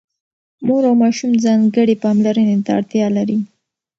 مور 0.65 0.83
او 0.89 0.95
ماشوم 1.03 1.31
ځانګړې 1.45 1.95
پاملرنې 2.03 2.57
ته 2.65 2.71
اړتيا 2.77 3.07
لري. 3.17 3.37